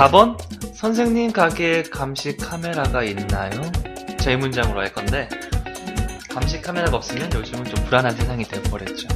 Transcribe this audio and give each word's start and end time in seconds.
4번 0.00 0.34
선생님 0.74 1.30
가게에 1.30 1.82
감시 1.82 2.34
카메라가 2.38 3.04
있나요? 3.04 3.50
제 4.18 4.34
문장으로 4.34 4.80
할 4.80 4.94
건데 4.94 5.28
감시 6.30 6.62
카메라가 6.62 6.96
없으면 6.96 7.30
요즘은 7.34 7.66
좀 7.66 7.84
불안한 7.84 8.16
세상이. 8.16 8.44
그렇지. 8.44 9.06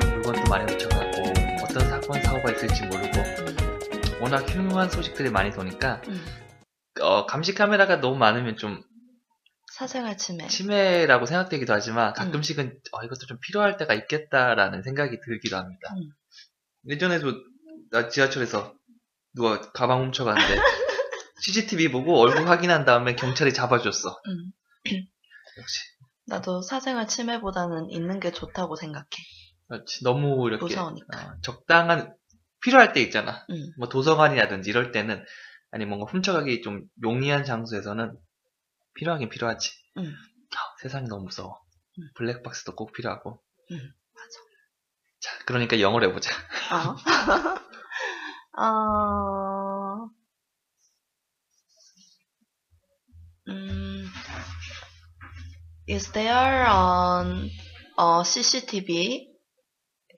물건도 0.00 0.50
많이 0.50 0.72
훔쳐가고 0.72 1.22
어떤 1.62 1.88
사건 1.88 2.20
사고가 2.20 2.50
있을지 2.50 2.82
모르고 2.86 4.20
워낙 4.20 4.40
흉흉한 4.50 4.90
소식들이 4.90 5.30
많이 5.30 5.52
도니까 5.52 6.02
음. 6.08 6.20
어, 7.00 7.24
감시 7.26 7.54
카메라가 7.54 8.00
너무 8.00 8.16
많으면 8.18 8.56
좀 8.56 8.82
사생활 9.72 10.18
침해. 10.18 10.48
치매라고 10.48 11.26
생각되기도 11.26 11.72
하지만 11.72 12.12
가끔씩은 12.12 12.76
어, 12.90 13.04
이것도 13.04 13.26
좀 13.28 13.38
필요할 13.40 13.76
때가 13.76 13.94
있겠다라는 13.94 14.82
생각이 14.82 15.20
들기도 15.20 15.58
합니다. 15.58 15.94
음. 15.94 16.10
예전에도 16.88 17.34
나 17.92 18.08
지하철에서 18.08 18.74
누가 19.34 19.60
가방 19.72 20.02
훔쳐갔는데 20.02 20.56
CCTV 21.42 21.90
보고 21.90 22.18
얼굴 22.20 22.48
확인한 22.48 22.84
다음에 22.84 23.16
경찰이 23.16 23.52
잡아줬어. 23.52 24.20
음. 24.26 24.52
역시 25.58 25.80
나도 26.26 26.62
사생활 26.62 27.08
침해보다는 27.08 27.90
있는 27.90 28.20
게 28.20 28.30
좋다고 28.30 28.76
생각해. 28.76 29.06
그렇지. 29.68 30.04
너무 30.04 30.46
이렇게 30.48 30.64
무서우니까. 30.64 31.18
어, 31.18 31.34
적당한 31.42 32.14
필요할 32.62 32.92
때 32.92 33.00
있잖아. 33.00 33.44
음. 33.50 33.72
뭐 33.78 33.88
도서관이라든지 33.88 34.70
이럴 34.70 34.92
때는 34.92 35.24
아니 35.70 35.84
뭔가 35.84 36.10
훔쳐가기 36.10 36.62
좀 36.62 36.84
용이한 37.02 37.44
장소에서는 37.44 38.16
필요하긴 38.94 39.30
필요하지. 39.30 39.70
음. 39.98 40.14
아, 40.54 40.58
세상이 40.80 41.08
너무 41.08 41.24
무서워. 41.24 41.60
음. 41.98 42.08
블랙박스도 42.14 42.74
꼭 42.76 42.92
필요하고. 42.92 43.42
음, 43.70 43.76
맞아. 43.76 44.28
자, 45.20 45.44
그러니까 45.46 45.80
영어로 45.80 46.08
해보자. 46.08 46.30
어. 46.72 46.96
어. 48.56 50.10
음. 53.48 54.06
Is 55.88 56.12
there 56.12 56.64
an 56.66 57.50
a 57.98 58.22
CCTV 58.24 59.28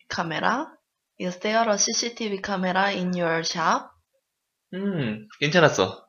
camera? 0.08 0.66
Is 1.18 1.38
there 1.38 1.68
a 1.68 1.74
CCTV 1.78 2.42
camera 2.44 2.92
in 2.92 3.12
your 3.14 3.42
shop? 3.44 3.90
음, 4.74 5.26
괜찮았어. 5.40 6.04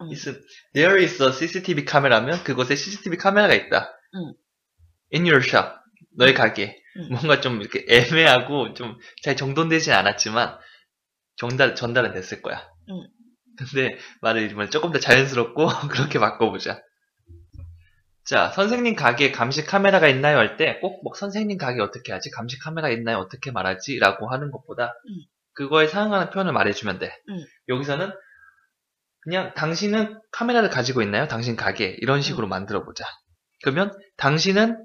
음. 0.00 0.12
Is, 0.12 0.40
there 0.72 0.96
is 1.02 1.22
a 1.22 1.30
CCTV 1.30 1.84
카메라면 1.84 2.42
그곳에 2.44 2.74
CCTV 2.74 3.18
카메라가 3.18 3.54
있다. 3.54 3.92
음. 4.14 4.34
In 5.12 5.24
your 5.26 5.42
shop. 5.44 5.76
너의 6.16 6.34
가게. 6.34 6.80
음. 6.96 7.08
뭔가 7.10 7.40
좀 7.40 7.60
이렇게 7.60 7.84
애매하고 7.88 8.74
좀 8.74 8.96
잘 9.22 9.36
정돈되진 9.36 9.92
않았지만 9.92 10.58
전달, 11.36 11.74
전달은 11.74 12.12
됐을 12.14 12.42
거야. 12.42 12.66
음. 12.88 13.06
근데 13.56 13.98
말을 14.20 14.50
이번에 14.50 14.68
조금 14.68 14.90
더 14.92 14.98
자연스럽고 14.98 15.66
그렇게 15.90 16.18
바꿔보자. 16.18 16.80
자, 18.26 18.48
선생님 18.50 18.94
가게에 18.96 19.32
감시 19.32 19.64
카메라가 19.64 20.08
있나요? 20.08 20.38
할 20.38 20.56
때 20.56 20.80
꼭 20.80 21.02
뭐 21.04 21.12
선생님 21.14 21.58
가게 21.58 21.80
어떻게 21.82 22.12
하지? 22.12 22.30
감시 22.30 22.58
카메라 22.58 22.88
있나요? 22.88 23.18
어떻게 23.18 23.50
말하지? 23.50 23.98
라고 23.98 24.30
하는 24.30 24.50
것보다 24.50 24.86
음. 25.08 25.24
그거에 25.52 25.86
사용하는 25.86 26.30
표현을 26.30 26.52
말해주면 26.52 26.98
돼. 26.98 27.16
음. 27.28 27.44
여기서는 27.68 28.10
그냥 29.20 29.52
당신은 29.54 30.20
카메라를 30.32 30.68
가지고 30.70 31.02
있나요? 31.02 31.28
당신 31.28 31.54
가게 31.56 31.96
이런 32.00 32.20
식으로 32.22 32.46
만들어 32.46 32.84
보자. 32.84 33.04
그러면 33.62 33.90
당신은 34.16 34.84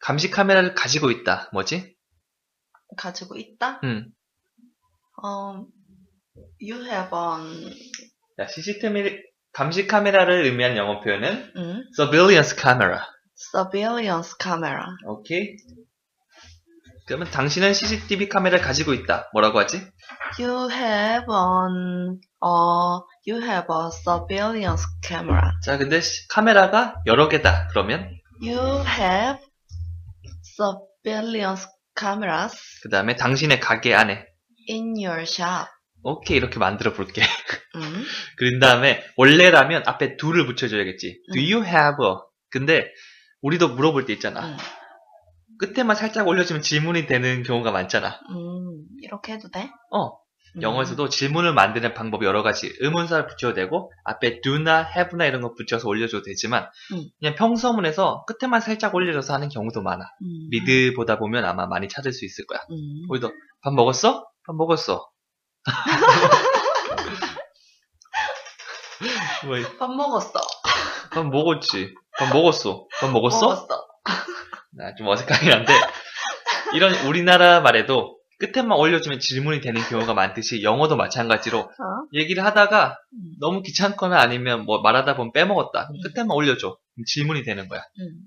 감시 0.00 0.30
카메라를 0.30 0.74
가지고 0.74 1.10
있다. 1.10 1.48
뭐지? 1.52 1.94
가지고 2.96 3.36
있다? 3.36 3.80
음. 3.84 4.08
음, 5.24 5.66
you 6.60 6.82
have 6.84 7.10
an, 7.16 7.72
자, 8.36 8.46
CCTV 8.48 9.22
감시 9.52 9.86
카메라를 9.86 10.44
의미하는 10.44 10.76
영어 10.76 11.00
표현은 11.00 11.52
음, 11.56 11.84
surveillance 11.98 12.56
camera. 12.60 13.00
surveillance 13.54 14.34
camera. 14.40 14.84
오케이. 15.06 15.56
그러면 17.06 17.30
당신은 17.30 17.72
CCTV 17.72 18.28
카메라를 18.28 18.64
가지고 18.64 18.92
있다. 18.92 19.30
뭐라고 19.32 19.58
하지? 19.60 19.78
You 20.38 20.68
have 20.70 21.26
an, 21.32 22.20
uh, 22.42 23.00
you 23.26 23.40
have 23.40 23.68
a 23.70 23.88
surveillance 23.92 24.84
camera. 25.06 25.52
자, 25.62 25.78
근데 25.78 26.00
시- 26.00 26.26
카메라가 26.28 26.96
여러 27.06 27.28
개다. 27.28 27.68
그러면 27.68 28.10
You 28.42 28.58
have 28.84 29.38
surveillance 30.44 31.66
cameras 31.98 32.56
그 32.82 32.88
다음에 32.90 33.16
당신의 33.16 33.60
가게 33.60 33.94
안에 33.94 34.26
in 34.68 34.94
your 34.96 35.22
shop. 35.22 35.68
오케이 36.02 36.36
이렇게 36.36 36.58
만들어 36.58 36.92
볼게. 36.92 37.22
음, 37.76 38.04
그런 38.36 38.60
다음에 38.60 39.04
원래라면 39.16 39.82
앞에 39.86 40.16
do를 40.16 40.46
붙여줘야겠지. 40.46 41.22
Do 41.32 41.40
you 41.40 41.64
have 41.64 42.04
a? 42.04 42.14
근데 42.50 42.90
우리도 43.42 43.70
물어볼 43.70 44.06
때 44.06 44.12
있잖아. 44.12 44.46
음, 44.46 44.56
끝에만 45.58 45.96
살짝 45.96 46.26
올려주면 46.28 46.62
질문이 46.62 47.06
되는 47.06 47.42
경우가 47.42 47.70
많잖아. 47.72 48.20
음, 48.30 48.84
이렇게 49.02 49.32
해도 49.32 49.50
돼? 49.50 49.70
어, 49.90 50.12
음, 50.56 50.62
영어에서도 50.62 51.08
질문을 51.08 51.54
만드는 51.54 51.94
방법이 51.94 52.24
여러 52.24 52.42
가지. 52.42 52.72
의문사를 52.80 53.26
붙여도 53.26 53.54
되고 53.54 53.90
앞에 54.04 54.40
do나 54.40 54.88
have나 54.96 55.26
이런 55.26 55.40
거 55.42 55.54
붙여서 55.54 55.88
올려줘도 55.88 56.22
되지만 56.24 56.68
음. 56.92 57.08
그냥 57.18 57.34
평서문에서 57.34 58.24
끝에만 58.26 58.60
살짝 58.60 58.94
올려줘서 58.94 59.34
하는 59.34 59.48
경우도 59.48 59.82
많아. 59.82 60.04
음, 60.22 60.48
리드 60.50 60.94
보다 60.94 61.18
보면 61.18 61.44
아마 61.44 61.66
많이 61.66 61.88
찾을 61.88 62.12
수 62.12 62.24
있을 62.24 62.46
거야. 62.46 62.60
음, 62.70 63.06
우리도 63.08 63.32
밥 63.62 63.74
먹었어? 63.74 64.26
밥 64.46 64.54
먹었어. 64.54 65.10
뭐, 69.44 69.56
밥 69.78 69.90
먹었어. 69.90 70.40
밥 71.12 71.26
먹었지. 71.26 71.94
밥 72.18 72.32
먹었어. 72.32 72.86
밥 73.00 73.10
먹었어? 73.10 73.40
먹었어. 73.40 73.86
아, 74.78 74.94
좀 74.96 75.08
어색하긴 75.08 75.52
한데 75.52 75.72
이런 76.74 76.94
우리나라 77.06 77.60
말에도 77.60 78.18
끝에만 78.38 78.78
올려주면 78.78 79.18
질문이 79.18 79.60
되는 79.60 79.80
경우가 79.80 80.12
많듯이 80.14 80.62
영어도 80.62 80.96
마찬가지로 80.96 81.58
어? 81.58 81.70
얘기를 82.12 82.44
하다가 82.44 82.98
음, 83.14 83.32
너무 83.40 83.62
귀찮거나 83.62 84.20
아니면 84.20 84.64
뭐 84.66 84.82
말하다 84.82 85.16
보면 85.16 85.32
빼먹었다. 85.32 85.88
음. 85.90 86.00
끝에만 86.02 86.30
올려줘. 86.36 86.76
질문이 87.06 87.42
되는 87.42 87.66
거야. 87.68 87.80
음, 87.80 88.20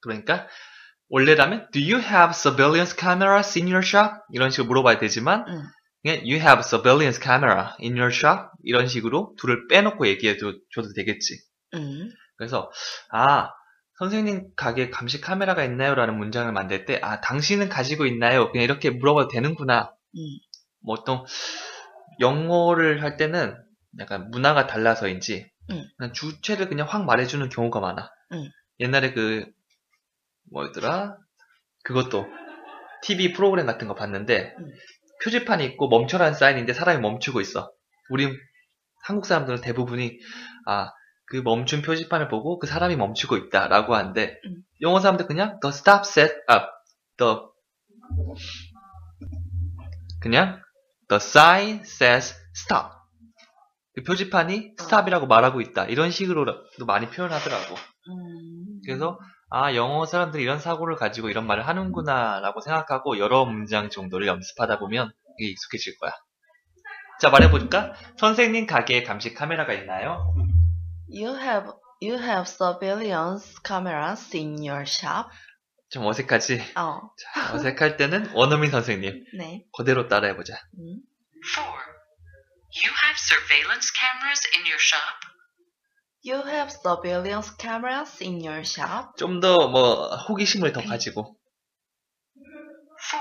그러니까 0.00 0.48
원래라면 1.08 1.68
Do 1.72 1.80
you 1.80 1.98
have 2.02 2.30
surveillance 2.34 2.96
cameras 2.98 3.58
in 3.58 3.68
your 3.68 3.84
shop? 3.86 4.14
이런 4.32 4.50
식으로 4.50 4.66
물어봐야 4.68 4.98
되지만 4.98 5.44
음. 5.48 5.62
그냥 6.02 6.18
You 6.18 6.36
have 6.36 6.60
surveillance 6.60 7.20
camera 7.22 7.74
in 7.80 7.96
your 7.96 8.12
shop? 8.12 8.48
이런 8.64 8.86
식으로 8.88 9.34
둘을 9.38 9.68
빼놓고 9.68 10.06
얘기해도 10.08 10.54
줘도 10.74 10.92
되겠지. 10.94 11.34
음, 11.74 12.08
그래서 12.36 12.70
아 13.10 13.50
선생님 13.98 14.48
가게 14.56 14.90
감시 14.90 15.20
카메라가 15.20 15.64
있나요? 15.64 15.94
라는 15.94 16.16
문장을 16.18 16.50
만들 16.52 16.84
때 16.84 16.98
아 17.02 17.20
당신은 17.20 17.68
가지고 17.68 18.06
있나요? 18.06 18.50
그냥 18.52 18.64
이렇게 18.64 18.90
물어봐도 18.90 19.28
되는구나. 19.28 19.90
음, 20.16 20.20
뭐 20.84 20.96
어떤 20.98 21.24
영어를 22.20 23.02
할 23.02 23.16
때는 23.16 23.56
약간 23.98 24.30
문화가 24.30 24.66
달라서인지 24.66 25.50
음. 25.70 25.84
그냥 25.96 26.12
주체를 26.12 26.68
그냥 26.68 26.86
확 26.88 27.04
말해주는 27.04 27.48
경우가 27.48 27.80
많아. 27.80 28.10
음. 28.32 28.50
옛날에 28.80 29.12
그 29.12 29.46
뭐였더라? 30.52 31.16
그것도 31.84 32.26
TV 33.02 33.32
프로그램 33.32 33.66
같은 33.66 33.88
거 33.88 33.94
봤는데 33.94 34.54
음. 34.58 34.68
표지판이 35.24 35.64
있고 35.64 35.88
멈춰라는 35.88 36.34
사인인데 36.34 36.72
사람이 36.72 37.00
멈추고 37.00 37.40
있어. 37.40 37.70
우리 38.10 38.28
한국 39.04 39.26
사람들은 39.26 39.60
대부분이 39.60 40.18
아 40.66 40.90
그 41.26 41.36
멈춘 41.36 41.82
표지판을 41.82 42.28
보고 42.28 42.58
그 42.58 42.66
사람이 42.66 42.96
멈추고 42.96 43.36
있다라고 43.36 43.94
하는데 43.94 44.40
음. 44.44 44.62
영어 44.80 45.00
사람들 45.00 45.26
그냥 45.26 45.58
the 45.60 45.70
stop 45.74 46.02
set 46.04 46.32
up 46.50 46.66
the 47.16 47.36
그냥 50.20 50.62
the 51.08 51.16
sign 51.16 51.80
says 51.80 52.34
stop 52.56 52.90
그 53.94 54.02
표지판이 54.04 54.74
stop이라고 54.78 55.26
말하고 55.26 55.60
있다 55.60 55.86
이런 55.86 56.10
식으로도 56.10 56.86
많이 56.86 57.08
표현하더라고 57.08 57.74
음. 57.74 58.80
그래서 58.84 59.18
아 59.48 59.74
영어 59.74 60.06
사람들이 60.06 60.42
이런 60.42 60.58
사고를 60.58 60.96
가지고 60.96 61.28
이런 61.28 61.46
말을 61.46 61.66
하는구나 61.66 62.40
라고 62.40 62.60
생각하고 62.60 63.18
여러 63.18 63.44
문장 63.44 63.90
정도를 63.90 64.26
연습하다 64.26 64.78
보면 64.78 65.12
이게 65.38 65.50
익숙해질 65.50 65.98
거야 65.98 66.12
자 67.20 67.30
말해볼까 67.30 67.94
선생님 68.18 68.66
가게에 68.66 69.02
감시 69.04 69.34
카메라가 69.34 69.72
있나요? 69.72 70.34
You 71.08 71.38
have, 71.38 71.70
you 72.02 72.18
have 72.18 72.42
surveillance 72.48 73.54
cameras 73.64 74.36
in 74.36 74.58
your 74.58 74.82
shop? 74.82 75.30
좀 75.88 76.04
어색하지? 76.04 76.60
어, 76.74 77.00
자, 77.16 77.54
어색할 77.54 77.96
때는 77.96 78.32
원어민 78.34 78.70
선생님 78.70 79.24
네. 79.38 79.64
그대로 79.76 80.08
따라해보자 80.08 80.54
음. 80.78 81.00
4. 81.54 81.62
You 81.62 82.90
have 82.90 83.16
surveillance 83.16 83.92
cameras 83.94 84.42
in 84.52 84.66
your 84.66 84.82
shop? 84.82 85.35
You 86.26 86.42
have 86.42 86.72
surveillance 86.72 87.54
cameras 87.56 88.20
in 88.20 88.40
your 88.44 88.64
shop? 88.64 89.14
좀 89.16 89.38
더 89.40 89.68
뭐 89.70 90.16
호기심을 90.28 90.72
더 90.72 90.80
가지고 90.82 91.36
4. 92.98 93.20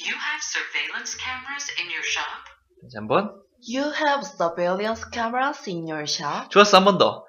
You 0.00 0.10
have 0.10 0.42
surveillance 0.42 1.14
cameras 1.16 1.70
in 1.78 1.86
your 1.90 2.02
shop? 2.02 2.42
다시 2.82 2.96
한번 2.96 3.40
You 3.62 3.92
have 3.94 4.26
surveillance 4.26 5.04
cameras 5.12 5.70
in 5.70 5.86
your 5.88 6.02
shop. 6.08 6.48
좋았어, 6.50 6.78
한 6.78 6.84
번 6.84 6.98
더. 6.98 7.24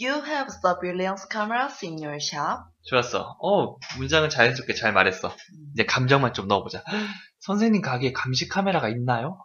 You 0.00 0.22
have 0.24 0.46
surveillance 0.62 1.26
cameras 1.30 1.84
in 1.84 1.98
your 1.98 2.18
shop. 2.22 2.62
좋았어. 2.84 3.36
어, 3.42 3.76
문장은 3.98 4.30
자연스럽게 4.30 4.74
잘 4.74 4.92
말했어. 4.92 5.34
이제 5.72 5.84
감정만 5.84 6.32
좀 6.34 6.46
넣어보자. 6.46 6.84
선생님 7.40 7.82
가게에 7.82 8.12
감시 8.12 8.46
카메라가 8.48 8.88
있나요? 8.90 9.44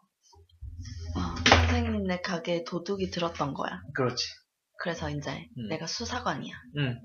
어, 1.15 1.19
선생님네 1.49 2.21
가게에 2.21 2.63
도둑이 2.65 3.09
들었던 3.09 3.53
거야. 3.55 3.81
그렇지. 3.95 4.25
그래서 4.79 5.09
이제 5.09 5.47
음. 5.57 5.67
내가 5.69 5.85
수사관이야. 5.87 6.53
응. 6.77 6.99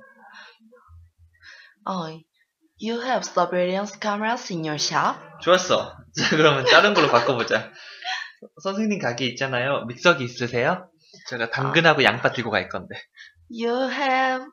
어, 1.87 2.09
You 2.81 3.01
have 3.03 3.23
surveillance 3.23 3.99
cameras 4.01 4.53
in 4.53 4.65
your 4.65 4.77
shop. 4.77 5.19
좋았어. 5.41 5.97
자, 6.17 6.37
그러면 6.37 6.65
다른 6.65 6.95
걸로 6.95 7.09
바꿔보자. 7.09 7.71
선생님 8.63 8.99
가게 8.99 9.27
있잖아요. 9.27 9.85
믹서기 9.87 10.25
있으세요? 10.25 10.91
제가 11.29 11.51
당근하고 11.51 12.05
양파 12.05 12.33
들고 12.33 12.51
갈 12.51 12.69
건데. 12.69 12.95
You 13.51 13.91
have 13.91 14.47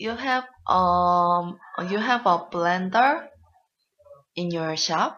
you 0.00 0.18
have 0.18 0.46
um 0.68 1.58
you 1.88 1.98
have 2.00 2.24
a 2.26 2.50
blender 2.50 3.28
in 4.36 4.50
your 4.52 4.72
shop. 4.72 5.16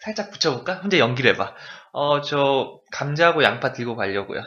살짝 0.00 0.30
붙여볼까? 0.30 0.80
혼자 0.80 0.98
연기를 0.98 1.32
해봐. 1.32 1.54
어, 1.92 2.20
저 2.22 2.80
감자하고 2.92 3.42
양파 3.42 3.72
들고 3.72 3.96
가려고요. 3.96 4.42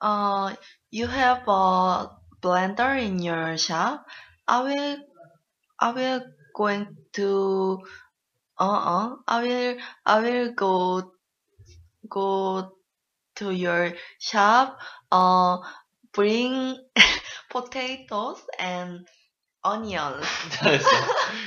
Uh, 0.00 0.54
you 0.90 1.06
have 1.06 1.46
a 1.46 2.08
blender 2.42 2.96
in 3.00 3.18
your 3.20 3.56
shop. 3.58 4.06
I 4.48 4.62
will 4.62 4.96
I 5.78 5.92
will 5.92 6.20
going 6.56 6.96
to 7.14 7.78
uh 8.58 8.64
uh 8.64 9.16
I 9.28 9.42
will 9.42 9.76
I 10.06 10.20
will 10.20 10.52
go 10.54 11.12
go 12.08 12.72
to 13.36 13.50
your 13.52 13.92
shop. 14.18 14.78
Uh, 15.12 15.58
bring 16.12 16.76
potatoes 17.50 18.40
and 18.58 19.06
onions. 19.64 20.24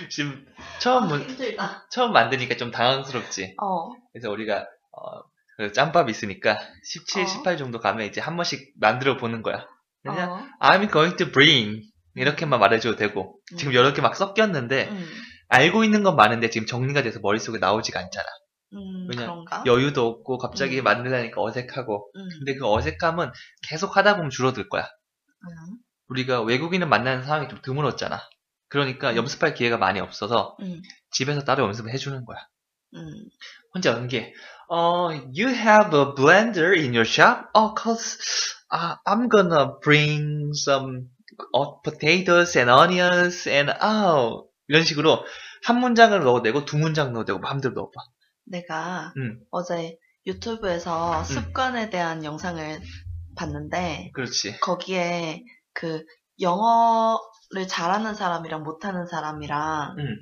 지금 0.09 0.45
처음 0.79 1.07
문- 1.07 1.21
힘들다. 1.21 1.87
처음 1.89 2.13
만드니까 2.13 2.55
좀 2.57 2.71
당황스럽지. 2.71 3.55
어. 3.61 3.91
그래서 4.11 4.29
우리가 4.29 4.67
어, 4.91 5.21
그 5.23 5.32
짬밥 5.71 6.09
있으니까 6.09 6.59
17, 6.83 7.23
어. 7.23 7.25
18 7.25 7.57
정도 7.57 7.79
가면 7.79 8.07
이제 8.07 8.19
한 8.21 8.35
번씩 8.35 8.73
만들어 8.79 9.17
보는 9.17 9.41
거야. 9.41 9.65
그냥 10.03 10.31
어. 10.33 10.45
I'm 10.59 10.91
going 10.91 11.15
to 11.17 11.31
bring 11.31 11.81
이렇게만 12.15 12.59
말해줘도 12.59 12.97
되고 12.97 13.39
음. 13.53 13.57
지금 13.57 13.73
여러 13.73 13.93
개 13.93 14.01
막 14.01 14.15
섞였는데 14.15 14.89
음, 14.89 15.07
알고 15.47 15.83
있는 15.83 16.03
건 16.03 16.15
많은데 16.15 16.49
지금 16.49 16.67
정리가 16.67 17.01
돼서 17.03 17.19
머릿속에 17.21 17.57
나오지가 17.59 17.99
않잖아. 17.99 18.25
음, 18.73 19.07
왜냐, 19.09 19.21
그런가? 19.23 19.63
여유도 19.65 20.07
없고 20.07 20.37
갑자기 20.39 20.79
음. 20.79 20.83
만들려니까 20.83 21.41
어색하고 21.41 22.11
음, 22.15 22.29
근데 22.39 22.55
그 22.55 22.67
어색함은 22.71 23.31
계속 23.67 23.95
하다 23.97 24.15
보면 24.17 24.29
줄어들 24.29 24.67
거야. 24.69 24.83
음, 24.83 25.77
우리가 26.09 26.41
외국인을 26.41 26.87
만나는 26.87 27.23
상황이 27.23 27.47
좀 27.49 27.59
드물었잖아. 27.61 28.21
그러니까 28.69 29.11
음. 29.11 29.17
연습할 29.17 29.53
기회가 29.53 29.77
많이 29.77 29.99
없어서 29.99 30.57
음, 30.61 30.81
집에서 31.11 31.43
따로 31.43 31.65
연습을 31.65 31.91
해주는 31.91 32.25
거야. 32.25 32.37
음. 32.95 33.29
혼자 33.73 33.91
연기해. 33.91 34.33
어, 34.69 35.09
you 35.35 35.49
have 35.49 35.93
a 35.93 36.15
blender 36.15 36.73
in 36.75 36.93
your 36.93 37.05
shop? 37.05 37.49
Oh, 37.53 37.73
cause 37.75 38.17
uh, 38.71 38.95
I'm 39.05 39.27
gonna 39.29 39.77
bring 39.81 40.53
some 40.53 41.09
potatoes 41.83 42.57
and 42.57 42.71
onions 42.71 43.47
and 43.49 43.71
oh 43.81 44.47
이런 44.67 44.83
식으로 44.83 45.25
한 45.65 45.79
문장을 45.79 46.17
넣어내고 46.23 46.65
두 46.65 46.77
문장 46.77 47.13
넣어내고 47.13 47.39
마음대로 47.39 47.73
넣어봐. 47.73 47.91
내가 48.45 49.13
음. 49.17 49.39
어제 49.51 49.97
유튜브에서 50.25 51.23
습관에 51.23 51.89
대한 51.89 52.23
영상을 52.23 52.81
봤는데 53.35 54.11
그렇지. 54.13 54.59
거기에 54.59 55.43
그 55.73 56.05
영어를 56.39 57.67
잘하는 57.67 58.15
사람이랑 58.15 58.63
못하는 58.63 59.05
사람이랑 59.07 59.95
음. 59.99 60.17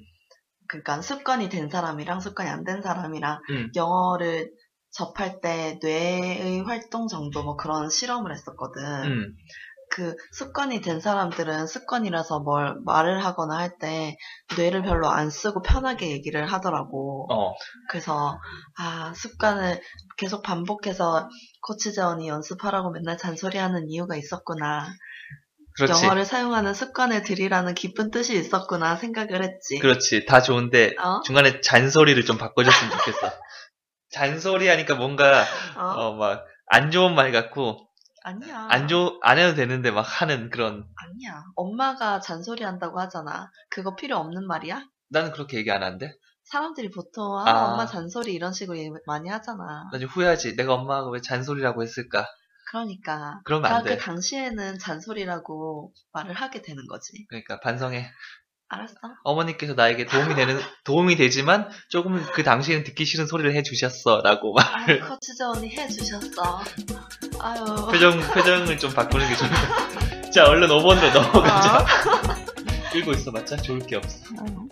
그러니까 0.71 1.01
습관이 1.01 1.49
된 1.49 1.69
사람이랑 1.69 2.21
습관이 2.21 2.49
안 2.49 2.63
된 2.63 2.81
사람이랑 2.81 3.39
음. 3.51 3.71
영어를 3.75 4.49
접할 4.91 5.41
때 5.41 5.79
뇌의 5.81 6.61
활동 6.63 7.07
정도 7.07 7.43
뭐 7.43 7.55
그런 7.57 7.89
실험을 7.89 8.31
했었거든. 8.33 8.83
음. 9.05 9.35
그 9.93 10.15
습관이 10.31 10.79
된 10.79 11.01
사람들은 11.01 11.67
습관이라서 11.67 12.39
뭘 12.39 12.77
말을 12.85 13.25
하거나 13.25 13.57
할 13.57 13.77
때 13.77 14.15
뇌를 14.57 14.83
별로 14.83 15.09
안 15.09 15.29
쓰고 15.29 15.61
편하게 15.61 16.11
얘기를 16.11 16.45
하더라고. 16.45 17.27
어. 17.29 17.53
그래서 17.89 18.39
아 18.77 19.13
습관을 19.13 19.81
계속 20.17 20.43
반복해서 20.43 21.27
코치 21.61 21.93
재원이 21.93 22.27
연습하라고 22.29 22.91
맨날 22.91 23.17
잔소리하는 23.17 23.89
이유가 23.89 24.15
있었구나. 24.15 24.87
그렇지. 25.75 26.05
영어를 26.05 26.25
사용하는 26.25 26.73
습관을 26.73 27.23
들이라는 27.23 27.73
깊은 27.75 28.11
뜻이 28.11 28.37
있었구나 28.37 28.95
생각을 28.95 29.43
했지. 29.43 29.79
그렇지. 29.79 30.25
다 30.25 30.41
좋은데 30.41 30.95
어? 30.99 31.21
중간에 31.21 31.61
잔소리를 31.61 32.23
좀 32.25 32.37
바꿔줬으면 32.37 32.91
좋겠어. 32.91 33.31
잔소리 34.11 34.67
하니까 34.67 34.95
뭔가 34.95 35.45
어? 35.77 35.83
어막안 35.83 36.91
좋은 36.91 37.15
말 37.15 37.31
같고 37.31 37.87
아니야. 38.23 38.67
안 38.69 38.87
좋, 38.87 39.19
안 39.23 39.39
해도 39.39 39.55
되는데 39.55 39.89
막 39.89 40.01
하는 40.01 40.49
그런 40.49 40.85
아니야. 40.95 41.43
엄마가 41.55 42.19
잔소리 42.19 42.63
한다고 42.63 42.99
하잖아. 42.99 43.49
그거 43.69 43.95
필요 43.95 44.17
없는 44.17 44.45
말이야? 44.45 44.83
나는 45.09 45.31
그렇게 45.31 45.57
얘기 45.57 45.71
안 45.71 45.81
하는데 45.81 46.13
사람들이 46.43 46.91
보통 46.91 47.37
아, 47.39 47.49
아. 47.49 47.65
엄마 47.71 47.85
잔소리 47.85 48.33
이런 48.33 48.53
식으로 48.53 48.77
얘기 48.77 48.89
많이 49.07 49.29
하잖아. 49.29 49.89
나중에 49.91 50.09
후회하지. 50.09 50.55
내가 50.55 50.73
엄마가 50.73 51.09
왜 51.09 51.21
잔소리라고 51.21 51.81
했을까? 51.81 52.27
그러니까 52.71 53.41
그러면 53.43 53.69
나안 53.69 53.83
돼. 53.83 53.97
그 53.97 54.01
당시에는 54.01 54.79
잔소리라고 54.79 55.91
말을 56.13 56.33
하게 56.33 56.61
되는 56.61 56.87
거지. 56.87 57.25
그러니까 57.27 57.59
반성해. 57.59 58.09
알았어? 58.69 58.95
어머니께서 59.25 59.73
나에게 59.73 60.05
도움이 60.05 60.33
되는 60.33 60.57
도움이 60.85 61.17
되지만 61.17 61.69
조금 61.89 62.23
그 62.31 62.43
당시에는 62.43 62.85
듣기 62.85 63.03
싫은 63.03 63.27
소리를 63.27 63.53
해주셨어라고 63.53 64.53
막 64.53 64.73
아유, 64.73 65.01
코치자 65.05 65.49
언니 65.49 65.69
해주셨어. 65.69 66.63
아유. 67.41 67.65
표정 67.91 68.17
표정을 68.21 68.79
좀 68.79 68.93
바꾸는 68.93 69.27
게 69.27 69.35
같아. 69.35 70.31
자 70.31 70.45
얼른 70.45 70.69
5번으로 70.69 71.13
넘어가자. 71.13 71.79
어? 71.79 71.85
끌고 72.93 73.11
있어봤자 73.11 73.57
좋을 73.57 73.79
게 73.79 73.97
없어. 73.97 74.17
아유. 74.39 74.69